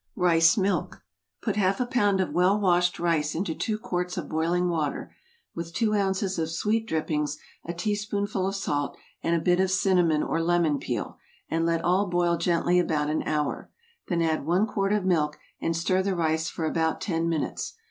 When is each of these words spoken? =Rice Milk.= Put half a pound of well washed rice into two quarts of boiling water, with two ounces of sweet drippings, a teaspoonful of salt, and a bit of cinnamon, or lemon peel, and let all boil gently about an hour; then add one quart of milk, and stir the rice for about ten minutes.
=Rice 0.15 0.57
Milk.= 0.57 1.03
Put 1.43 1.57
half 1.57 1.79
a 1.79 1.85
pound 1.85 2.21
of 2.21 2.31
well 2.33 2.59
washed 2.59 2.97
rice 2.97 3.35
into 3.35 3.53
two 3.53 3.77
quarts 3.77 4.17
of 4.17 4.27
boiling 4.29 4.67
water, 4.67 5.13
with 5.53 5.75
two 5.75 5.93
ounces 5.93 6.39
of 6.39 6.49
sweet 6.49 6.87
drippings, 6.87 7.37
a 7.65 7.71
teaspoonful 7.75 8.47
of 8.47 8.55
salt, 8.55 8.97
and 9.21 9.35
a 9.35 9.39
bit 9.39 9.59
of 9.59 9.69
cinnamon, 9.69 10.23
or 10.23 10.41
lemon 10.41 10.79
peel, 10.79 11.19
and 11.49 11.67
let 11.67 11.83
all 11.85 12.07
boil 12.07 12.35
gently 12.37 12.79
about 12.79 13.11
an 13.11 13.21
hour; 13.27 13.69
then 14.07 14.23
add 14.23 14.43
one 14.43 14.65
quart 14.65 14.91
of 14.91 15.05
milk, 15.05 15.37
and 15.61 15.77
stir 15.77 16.01
the 16.01 16.15
rice 16.15 16.49
for 16.49 16.65
about 16.65 16.99
ten 16.99 17.29
minutes. 17.29 17.75